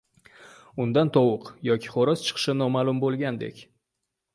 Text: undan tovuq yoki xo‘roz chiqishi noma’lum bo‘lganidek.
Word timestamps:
undan 0.85 1.11
tovuq 1.19 1.53
yoki 1.69 1.95
xo‘roz 1.97 2.27
chiqishi 2.31 2.59
noma’lum 2.59 3.05
bo‘lganidek. 3.07 3.67